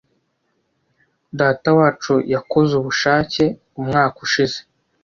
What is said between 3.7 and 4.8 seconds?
umwaka ushize.